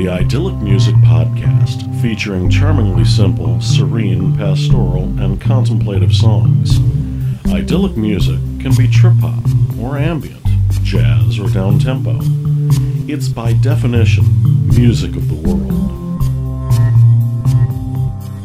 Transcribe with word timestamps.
the 0.00 0.08
Idyllic 0.08 0.54
Music 0.62 0.94
Podcast, 0.94 2.00
featuring 2.00 2.48
charmingly 2.48 3.04
simple, 3.04 3.60
serene, 3.60 4.34
pastoral, 4.34 5.02
and 5.20 5.38
contemplative 5.38 6.14
songs. 6.14 6.78
Idyllic 7.52 7.98
music 7.98 8.38
can 8.60 8.74
be 8.78 8.88
trip 8.88 9.12
hop 9.20 9.44
or 9.78 9.98
ambient, 9.98 10.42
jazz 10.82 11.38
or 11.38 11.50
down 11.50 11.78
tempo. 11.78 12.18
It's 13.12 13.28
by 13.28 13.52
definition 13.52 14.24
music 14.68 15.16
of 15.16 15.28
the 15.28 15.34
world. 15.34 15.70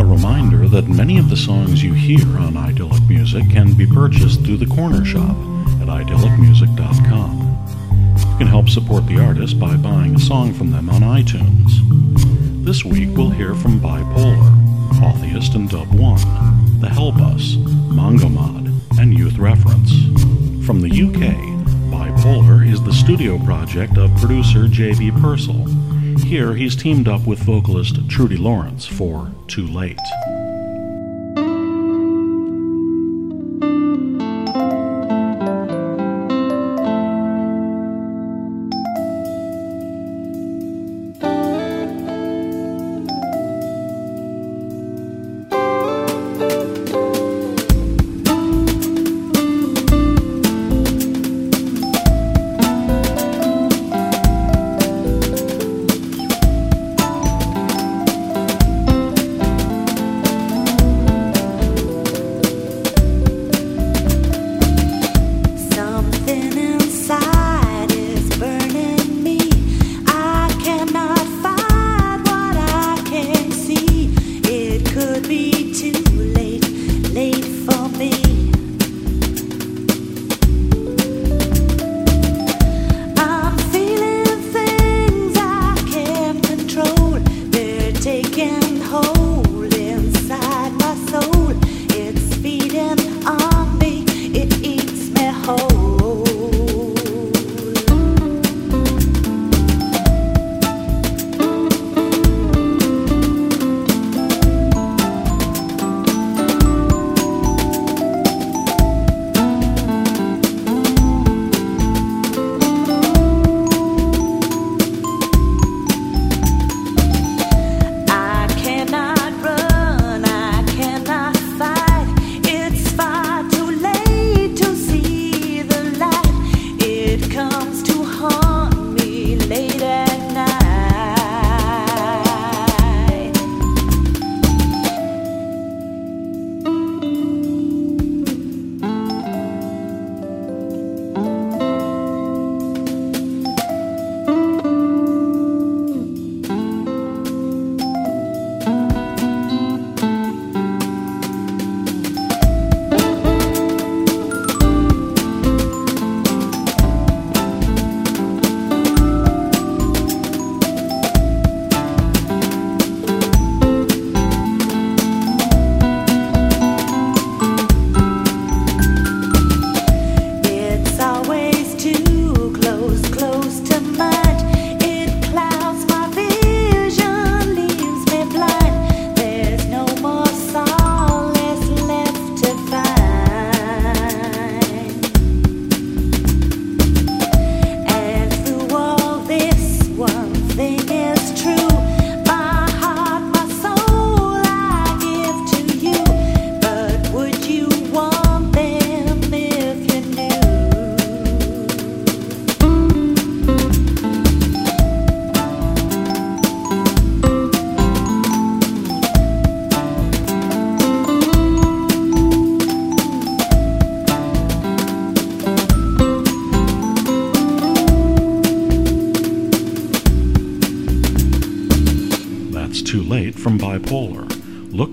A 0.00 0.04
reminder 0.04 0.66
that 0.66 0.88
many 0.88 1.16
of 1.16 1.30
the 1.30 1.36
songs 1.36 1.80
you 1.80 1.92
hear 1.92 2.26
on 2.38 2.56
Idyllic 2.56 3.04
Music 3.08 3.48
can 3.50 3.72
be 3.74 3.86
purchased 3.86 4.44
through 4.44 4.56
the 4.56 4.66
corner 4.66 5.04
shop 5.04 5.36
at 5.80 5.86
idyllicmusic.com. 5.86 7.45
You 8.36 8.40
can 8.40 8.48
help 8.48 8.68
support 8.68 9.06
the 9.06 9.18
artist 9.18 9.58
by 9.58 9.78
buying 9.78 10.14
a 10.14 10.18
song 10.18 10.52
from 10.52 10.70
them 10.70 10.90
on 10.90 11.00
iTunes. 11.00 11.72
This 12.66 12.84
week 12.84 13.08
we'll 13.16 13.30
hear 13.30 13.54
from 13.54 13.80
Bipolar, 13.80 14.52
Autheist 15.00 15.54
and 15.54 15.70
Dub 15.70 15.88
One, 15.88 16.20
The 16.80 16.86
Hellbus, 16.86 17.56
Mangomad, 17.88 18.98
and 19.00 19.18
Youth 19.18 19.38
Reference. 19.38 19.90
From 20.66 20.82
the 20.82 20.90
UK, 20.90 21.34
Bipolar 21.90 22.70
is 22.70 22.82
the 22.84 22.92
studio 22.92 23.38
project 23.38 23.96
of 23.96 24.14
producer 24.18 24.68
J.B. 24.68 25.12
Purcell. 25.12 25.64
Here 26.18 26.54
he's 26.54 26.76
teamed 26.76 27.08
up 27.08 27.26
with 27.26 27.38
vocalist 27.38 28.06
Trudy 28.10 28.36
Lawrence 28.36 28.84
for 28.84 29.32
Too 29.48 29.66
Late. 29.66 29.96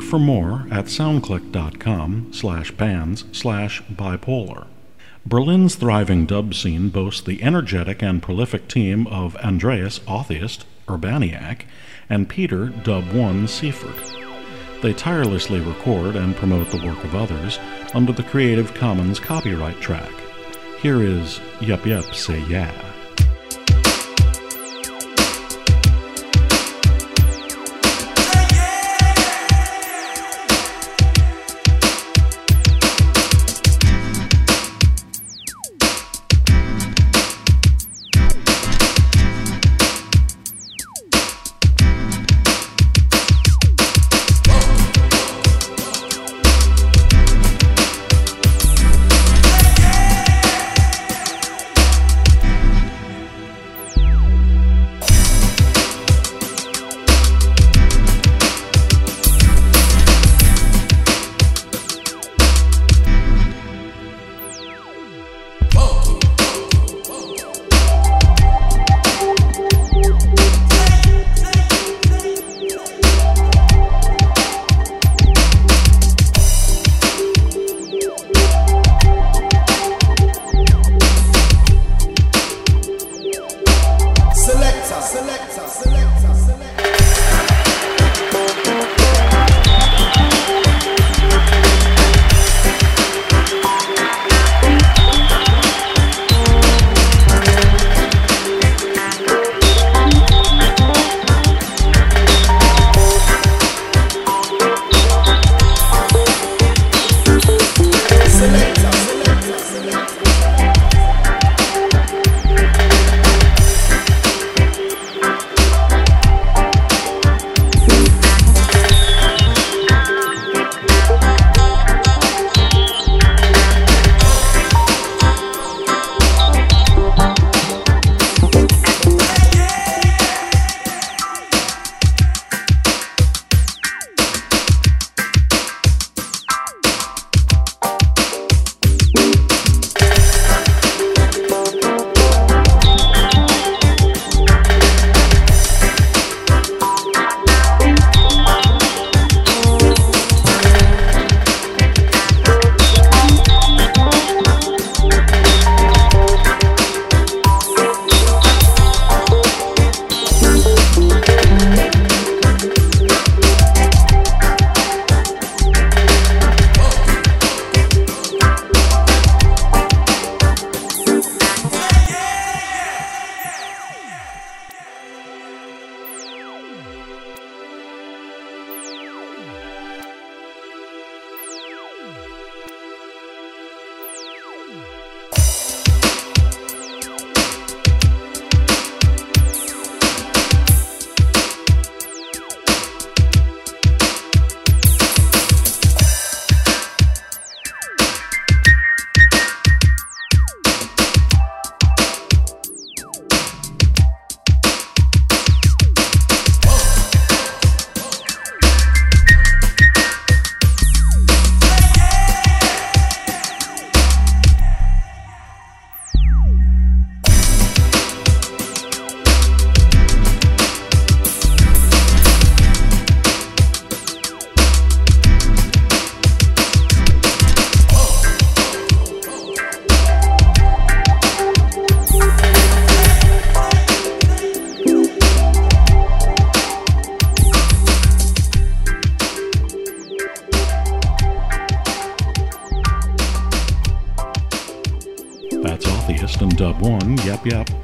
For 0.03 0.19
more 0.19 0.67
at 0.71 0.85
soundclick.com 0.85 2.33
slash 2.33 2.71
bands 2.71 3.25
slash 3.31 3.81
bipolar. 3.83 4.67
Berlin's 5.25 5.75
thriving 5.75 6.25
dub 6.25 6.53
scene 6.53 6.89
boasts 6.89 7.21
the 7.21 7.41
energetic 7.41 8.03
and 8.03 8.21
prolific 8.21 8.67
team 8.67 9.07
of 9.07 9.35
Andreas 9.37 9.99
Autheist 9.99 10.65
Urbaniak 10.87 11.61
and 12.09 12.27
Peter 12.27 12.67
Dub 12.67 13.11
One 13.13 13.47
Seifert. 13.47 14.13
They 14.81 14.93
tirelessly 14.93 15.61
record 15.61 16.17
and 16.17 16.35
promote 16.35 16.69
the 16.69 16.85
work 16.85 17.03
of 17.05 17.15
others 17.15 17.57
under 17.93 18.11
the 18.11 18.23
Creative 18.23 18.73
Commons 18.73 19.19
copyright 19.19 19.79
track. 19.79 20.11
Here 20.81 21.01
is 21.01 21.39
Yep 21.61 21.85
Yep 21.85 22.15
Say 22.15 22.43
Yeah. 22.49 22.92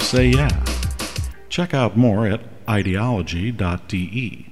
Say 0.09 0.29
yeah. 0.29 0.65
Check 1.49 1.71
out 1.71 1.95
more 1.95 2.25
at 2.25 2.41
ideology.de 2.67 4.47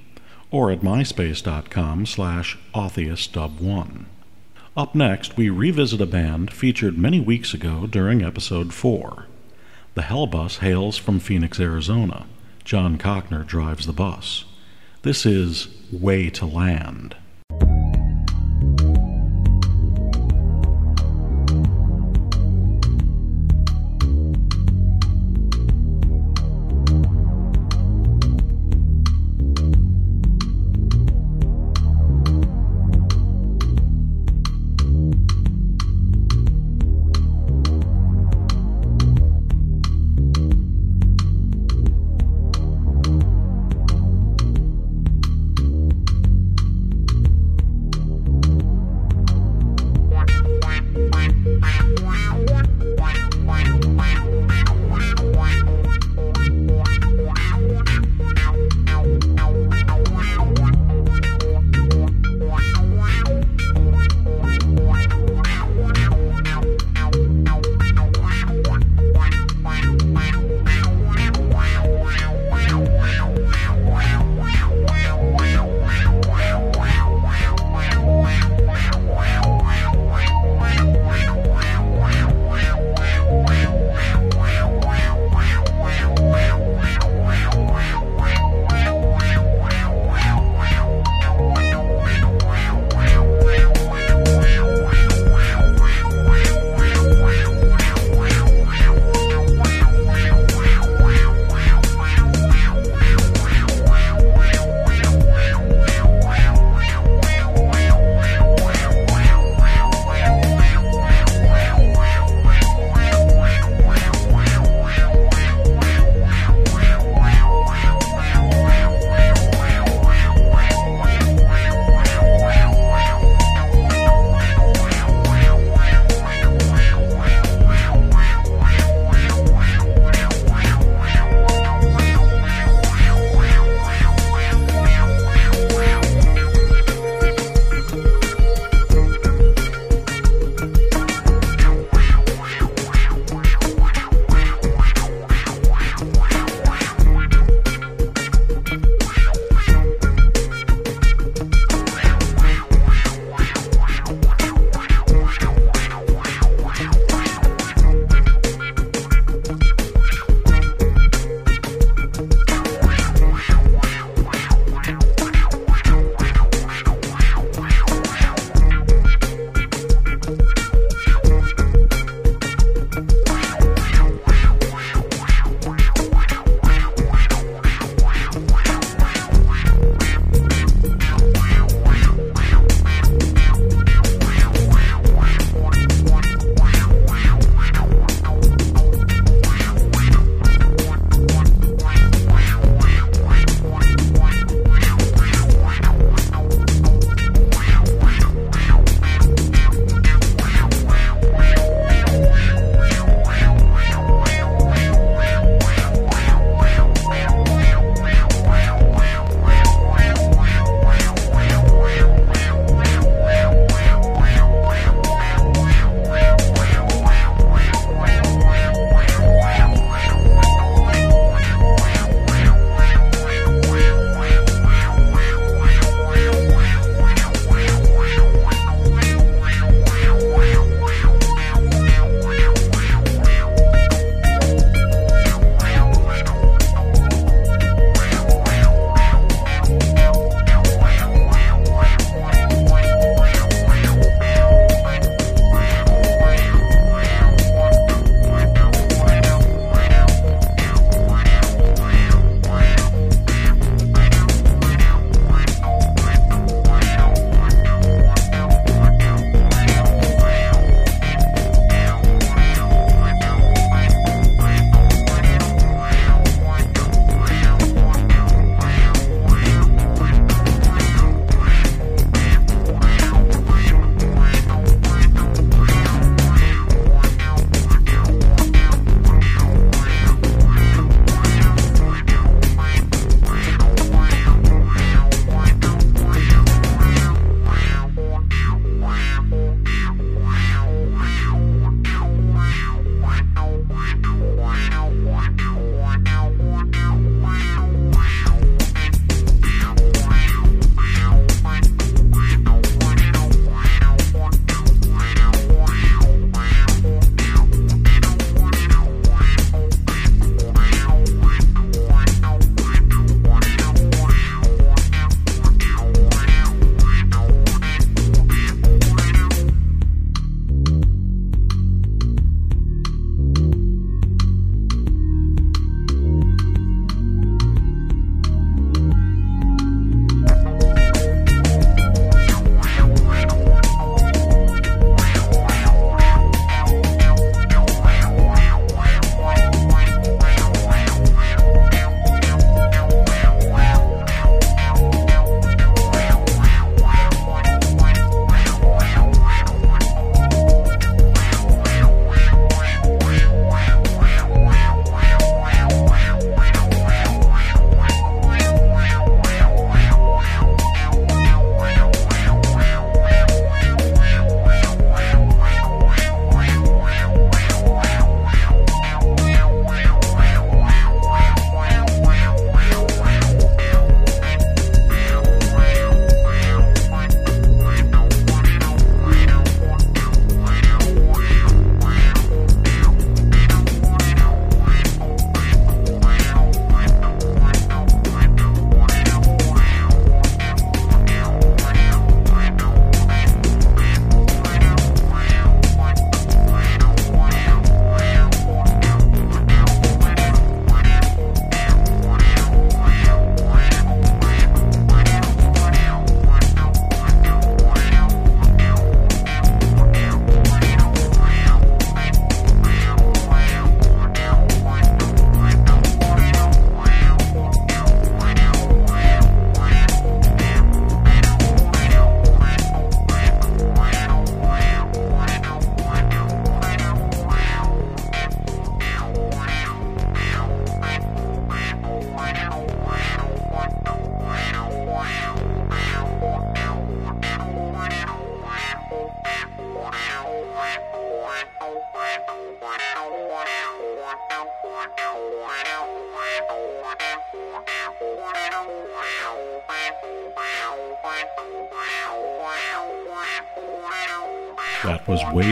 or 0.52 0.70
at 0.70 0.82
myspace.com 0.82 2.06
slash 2.06 2.56
autheistdub1. 2.72 4.04
Up 4.76 4.94
next, 4.94 5.36
we 5.36 5.50
revisit 5.50 6.00
a 6.00 6.06
band 6.06 6.52
featured 6.52 6.96
many 6.96 7.18
weeks 7.20 7.54
ago 7.54 7.88
during 7.88 8.22
episode 8.22 8.72
4. 8.72 9.26
The 9.94 10.02
Hellbus 10.02 10.58
hails 10.58 10.96
from 10.96 11.18
Phoenix, 11.18 11.58
Arizona. 11.58 12.26
John 12.62 12.96
Cockner 12.96 13.44
drives 13.44 13.86
the 13.86 13.92
bus. 13.92 14.44
This 15.02 15.26
is 15.26 15.66
Way 15.90 16.30
to 16.30 16.46
Land. 16.46 17.16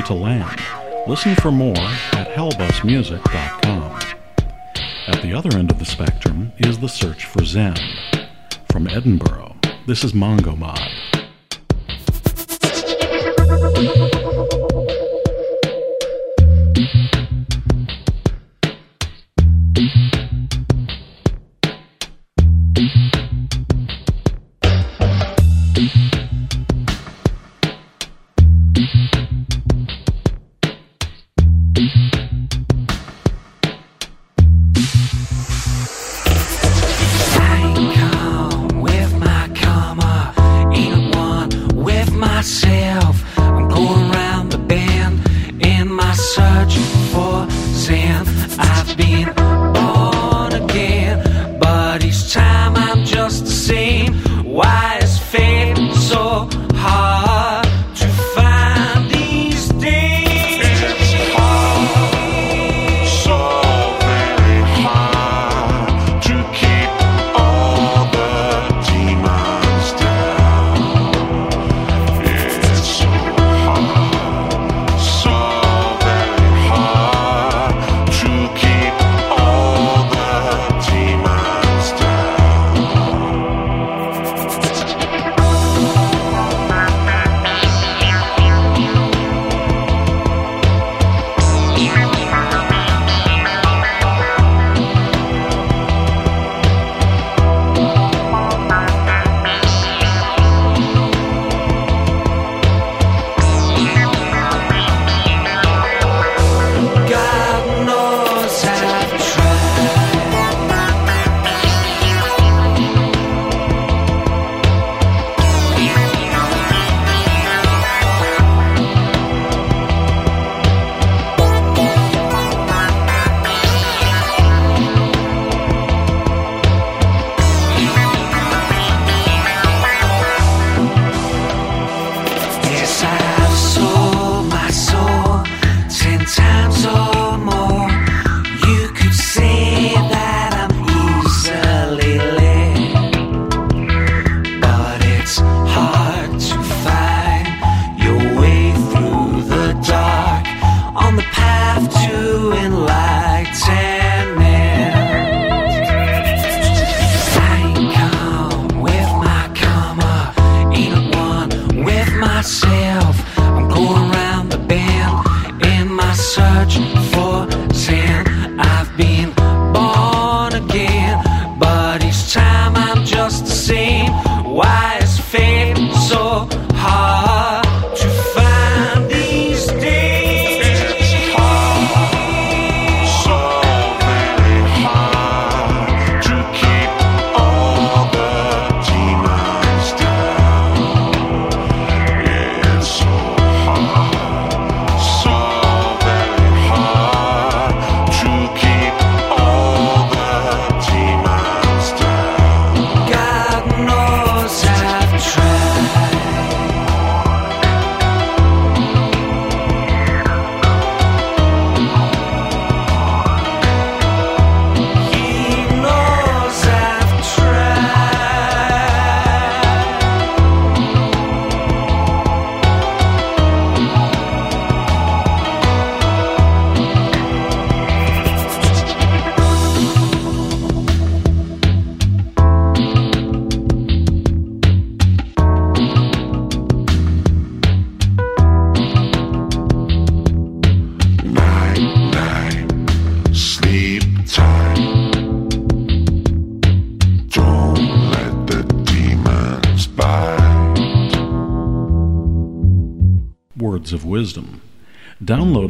To 0.07 0.15
Land. 0.15 0.61
Listen 1.09 1.35
for 1.35 1.51
more 1.51 1.77
at 1.77 2.29
hellbusmusic.com. 2.29 4.01
At 5.09 5.21
the 5.21 5.33
other 5.33 5.59
end 5.59 5.73
of 5.73 5.81
the 5.81 5.85
spectrum 5.85 6.53
is 6.59 6.79
the 6.79 6.89
search 6.89 7.25
for 7.25 7.45
Zen. 7.45 7.75
From 8.71 8.87
Edinburgh, 8.87 9.57
this 9.89 10.05
is 10.05 10.13
Mangomad. 10.13 11.16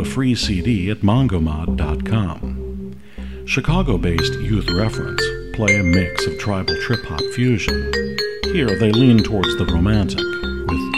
Free 0.04 0.34
CD 0.34 0.90
at 0.90 0.98
mangomad.com. 0.98 2.96
Chicago 3.46 3.98
based 3.98 4.32
Youth 4.40 4.70
Reference 4.70 5.22
play 5.54 5.78
a 5.78 5.82
mix 5.82 6.26
of 6.26 6.38
tribal 6.38 6.74
trip 6.82 7.04
hop 7.04 7.20
fusion. 7.34 7.92
Here 8.44 8.78
they 8.78 8.90
lean 8.90 9.22
towards 9.22 9.56
the 9.56 9.66
romantic 9.66 10.18
with 10.18 10.95